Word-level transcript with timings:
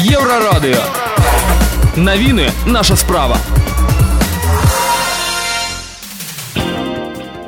Еўрарадыё. 0.00 0.80
Навіны 1.96 2.48
наша 2.66 2.96
справа. 2.96 3.36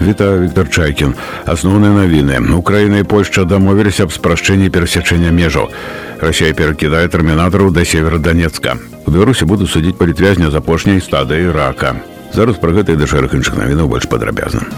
Вітаю 0.00 0.40
Віктор 0.40 0.70
Чайкін. 0.70 1.14
Асноўныя 1.46 1.90
навіны. 1.90 2.38
Украіна 2.54 2.98
і 2.98 3.02
Польшча 3.02 3.42
дамовіліся 3.44 4.06
аб 4.06 4.12
спрашчэнні 4.14 4.70
перасячэння 4.70 5.34
межаў. 5.34 5.74
Расія 6.22 6.54
перакідае 6.54 7.08
тэрмінатараў 7.10 7.74
да 7.74 7.84
северадонецка. 7.84 8.78
У 9.06 9.10
Беларусі 9.10 9.44
будуць 9.44 9.70
судзіць 9.74 9.98
палітвязня 9.98 10.50
з 10.50 10.54
апошняй 10.54 11.02
стадыі 11.02 11.50
рака. 11.50 11.98
Зараз 12.30 12.62
пра 12.62 12.70
гэта 12.70 12.94
і 12.94 13.02
да 13.02 13.10
шэраг 13.10 13.34
іншых 13.34 13.58
навінаў 13.58 13.90
больш 13.90 14.06
падрабязна. 14.06 14.70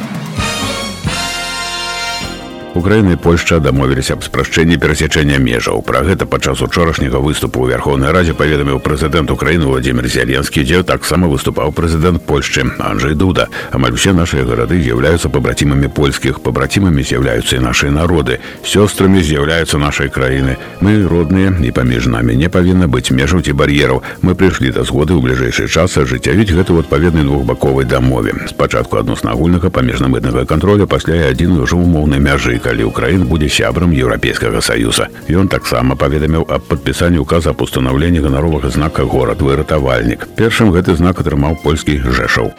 Украіна 2.79 3.13
і 3.13 3.17
Польшча 3.17 3.59
дамовіліся 3.59 4.15
аб 4.15 4.23
спрашчэнні 4.23 4.79
перасячэння 4.79 5.43
межаў. 5.43 5.83
Пра 5.83 6.07
гэта 6.07 6.31
падчас 6.31 6.63
учорашняга 6.63 7.19
выступу 7.19 7.67
ў 7.67 7.75
Верховнай 7.75 8.15
радзе 8.15 8.39
паведаміў 8.39 8.79
прэзідэнт 8.79 9.35
Украіны 9.35 9.67
Владимир 9.67 10.07
Зяленскі, 10.07 10.63
дзе 10.63 10.87
таксама 10.87 11.27
выступаў 11.27 11.75
прэзідэнт 11.75 12.23
Польшчы 12.23 12.71
Анджей 12.79 13.19
Дуда. 13.19 13.49
Амаль 13.75 13.99
усе 13.99 14.15
нашыя 14.15 14.47
гарады 14.47 14.79
з'яўляюцца 14.79 15.27
пабрацімамі 15.27 15.91
польскіх, 15.91 16.39
пабрацімамі 16.39 17.03
з'яўляюцца 17.03 17.59
і 17.59 17.67
нашыя 17.67 17.91
народы. 17.91 18.39
Сёстрамі 18.63 19.27
з'яўляюцца 19.27 19.75
нашай 19.83 20.07
краіны. 20.07 20.55
Мы 20.79 21.03
родныя 21.03 21.51
і 21.59 21.75
паміж 21.75 22.07
намі 22.07 22.39
не 22.39 22.47
павінна 22.47 22.87
быць 22.87 23.11
межаў 23.11 23.43
ці 23.43 23.59
бар'ераў. 23.59 24.07
Мы 24.23 24.39
прыйшлі 24.39 24.71
да 24.71 24.87
згоды 24.87 25.19
ў 25.19 25.27
бліжэйшы 25.27 25.67
час 25.67 25.99
ажыццявіць 25.99 26.55
гэта 26.55 26.71
ў 26.71 26.87
адпаведнай 26.87 27.27
двухбаковай 27.27 27.91
дамове. 27.91 28.39
Спачатку 28.47 29.03
адносна 29.03 29.35
агульнага 29.35 29.67
памежна-мытнага 29.67 30.47
кантролю, 30.47 30.87
пасля 30.87 31.27
і 31.27 31.35
адзін 31.35 31.59
ужо 31.59 31.75
умоўнай 31.75 32.23
мяжы 32.23 32.55
калі 32.69 32.85
ўкраін 32.93 33.25
будзе 33.31 33.49
сябрам 33.49 33.95
еўрапейскага 33.97 34.61
саюза 34.61 35.09
ён 35.33 35.49
таксама 35.49 35.97
паведаміў 35.97 36.45
аб 36.53 36.69
падпісанні 36.69 37.23
указа 37.25 37.57
аб 37.57 37.65
устанаўленні 37.65 38.21
ганаровага 38.27 38.69
знака 38.77 39.09
горад 39.09 39.41
выратавальнік 39.41 40.29
першым 40.37 40.77
гэты 40.77 41.01
знак 41.01 41.25
атрымаў 41.25 41.57
польскі 41.65 41.97
жэшаў 42.05 42.53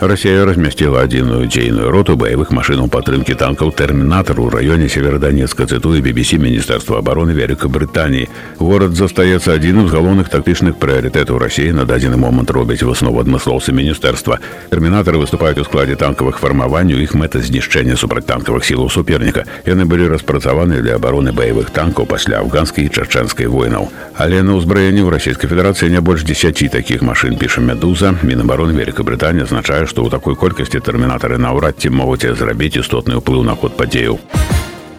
Расія 0.00 0.44
размясціла 0.44 1.06
адзіную 1.06 1.46
дзейную 1.46 1.86
роту 1.94 2.16
баявых 2.18 2.50
машынаў 2.50 2.90
падтрымкі 2.90 3.38
танкаў 3.38 3.70
тэрмінатар 3.78 4.40
у 4.42 4.50
раёне 4.50 4.88
севераданецка 4.90 5.70
цытуе 5.70 6.02
BBC 6.02 6.34
міністэрства 6.34 6.98
обороны 6.98 7.30
Вялікай 7.30 7.70
Брытаніі. 7.70 8.26
Горад 8.58 8.98
застаецца 8.98 9.54
адзіным 9.54 9.86
з 9.86 9.94
галоўных 9.94 10.34
тактычных 10.34 10.82
прыярытэтаў 10.82 11.38
рассіі 11.38 11.78
на 11.78 11.86
дадзены 11.86 12.18
момант 12.18 12.50
робяць 12.50 12.82
выснову 12.82 13.22
адмыслоўцы 13.22 13.70
міністэрства. 13.70 14.42
Тэрмінатары 14.74 15.22
выступаюць 15.22 15.62
у 15.62 15.64
складзе 15.64 15.94
танкавых 15.94 16.42
фармаванняў 16.42 16.98
іх 16.98 17.14
мэта 17.14 17.38
знішчэння 17.38 17.94
супрацьтанкавых 17.94 18.66
сілаў 18.66 18.90
суперніка. 18.90 19.46
Яны 19.62 19.86
былі 19.86 20.10
распрацаваны 20.10 20.82
для 20.82 20.98
абароны 20.98 21.30
баявых 21.30 21.70
танкаў 21.70 22.10
пасля 22.10 22.42
афганскай 22.42 22.90
і 22.90 22.90
чачэнскай 22.90 23.46
войнаў. 23.46 23.94
Але 24.18 24.42
на 24.42 24.58
ўзбраенні 24.58 25.06
ў 25.06 25.14
расійскай 25.14 25.46
федэрацыі 25.46 25.94
не 25.94 26.02
больш 26.02 26.26
10 26.26 26.66
такіх 26.74 27.06
машын 27.06 27.38
піша 27.38 27.62
медуза 27.62 28.18
мінабароны 28.26 28.74
Вялікай 28.74 29.06
Брытаніі 29.06 29.46
азначае 29.46 29.83
што 29.86 30.04
ў 30.04 30.12
такой 30.14 30.34
колькасці 30.36 30.80
тэрмінатары 30.80 31.38
наўрад 31.38 31.80
ці 31.80 31.90
могуць 31.90 32.24
зрабіць 32.24 32.76
істотны 32.80 33.20
ўплыў 33.20 33.44
на 33.44 33.56
ход 33.58 33.76
падзеяў. 33.80 34.18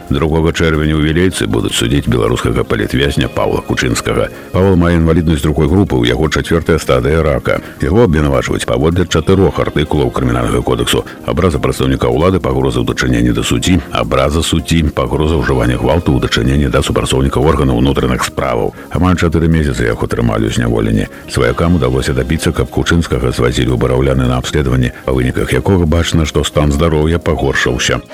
Другога 0.10 0.54
чэрвеня 0.54 0.94
ў 0.94 1.02
вілейцы 1.02 1.50
будуць 1.50 1.74
судзіць 1.74 2.06
беларускага 2.06 2.62
палітвязня 2.62 3.26
Павла 3.26 3.66
Кучынскага. 3.66 4.30
Павал 4.54 4.78
мае 4.78 5.02
інваліднасць 5.02 5.42
другой 5.42 5.66
групы, 5.66 5.98
у 5.98 6.06
яго 6.06 6.30
чацвёртая 6.30 6.78
стадыя 6.78 7.26
рака. 7.26 7.58
Яго 7.82 8.06
абвінавачваюць 8.06 8.70
паводле 8.70 9.10
чатырох 9.10 9.58
артыкулаў 9.58 10.14
крымінальнага 10.14 10.62
кодексу. 10.62 11.02
Абраза 11.26 11.58
прадстаўніка 11.58 12.06
ўлады 12.06 12.38
пагроза 12.38 12.86
ў 12.86 12.94
дачыненні 12.94 13.34
да 13.34 13.42
суддзі, 13.42 13.82
абраза 13.90 14.46
суддзі, 14.46 14.94
пагроза 14.94 15.42
ўжывання 15.42 15.82
гвалту 15.82 16.14
ў 16.14 16.22
дачыненні 16.22 16.70
да 16.70 16.86
супрацоўніка 16.86 17.42
органаў 17.42 17.82
унутраных 17.82 18.22
справаў. 18.30 18.78
Амаль 18.94 19.18
чатыры 19.18 19.50
месяцы 19.50 19.90
яго 19.90 20.06
атрымалі 20.06 20.46
ў 20.46 20.54
зняволенні. 20.54 21.10
Сваякам 21.34 21.82
удалося 21.82 22.14
дабіцца, 22.14 22.54
каб 22.54 22.70
Кучынскага 22.70 23.34
звазілі 23.34 23.74
ў 23.74 23.82
бараўляны 23.82 24.30
на 24.30 24.38
абследаванні, 24.38 24.94
па 25.06 25.18
выніках 25.18 25.50
якога 25.50 25.90
бачна, 25.90 26.30
што 26.30 26.46
стан 26.46 26.70
здароўя 26.70 27.18
пагоршыўся. 27.18 28.06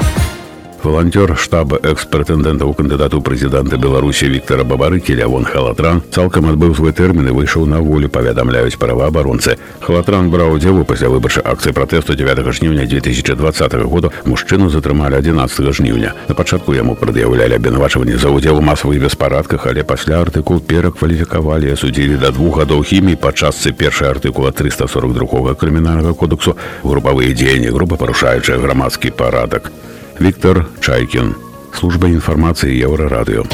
Валанцёр 0.83 1.37
штаба 1.37 1.77
экс-прэтэндэнта 1.77 2.65
ў 2.65 2.73
кандыдату 2.73 3.21
прэзідэнта 3.21 3.77
Беларусі 3.77 4.25
Віктора 4.33 4.65
Бабарыкі 4.65 5.13
Лявон 5.13 5.45
Халатран 5.45 6.01
цалкам 6.09 6.49
адбыў 6.49 6.73
свой 6.73 6.89
тэрмін 6.89 7.29
і 7.29 7.35
выйшаў 7.37 7.69
на 7.69 7.77
волю 7.85 8.09
паведамляюць 8.09 8.81
праваабаронцы. 8.81 9.61
Халатран 9.77 10.33
браў 10.33 10.57
удзел 10.57 10.81
у 10.81 10.83
пасля 10.83 11.13
выбарчай 11.13 11.45
акцыі 11.45 11.77
пратэсту 11.77 12.17
9 12.17 12.49
жніўня 12.49 12.89
2020 12.89 13.77
года 13.85 14.09
мужчыну 14.25 14.73
затрымалі 14.73 15.21
11 15.21 15.69
жніўня. 15.69 16.17
На 16.25 16.33
пачатку 16.33 16.73
яму 16.73 16.97
прад'яўлялі 16.97 17.61
абвінавачванні 17.61 18.17
за 18.17 18.33
ўдзел 18.33 18.57
у 18.57 18.65
масавых 18.65 18.97
беспарадках, 19.05 19.69
але 19.69 19.85
пасля 19.85 20.25
артыкул 20.25 20.65
перакваліфікавалі 20.65 21.69
і 21.69 21.77
асудзілі 21.77 22.17
да 22.17 22.33
двух 22.33 22.57
гадоў 22.57 22.81
хіміі 22.81 23.21
па 23.21 23.29
частцы 23.29 23.69
першай 23.69 24.09
артыкула 24.17 24.49
342 24.49 25.53
крымінальнага 25.61 26.17
кодексу 26.17 26.57
групавыя 26.81 27.37
дзеянні 27.37 27.69
група 27.69 28.01
парушаючая 28.01 28.57
грамадскі 28.57 29.13
парадак. 29.13 29.69
Віктор 30.19 30.65
Чайкін, 30.79 31.35
служба 31.73 32.07
інфармацыі 32.07 32.85
еўрарадыё. 32.85 33.45